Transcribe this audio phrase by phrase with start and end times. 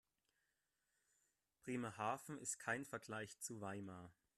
[1.61, 4.11] Bremerhaven ist kein Vergleich zu Weimar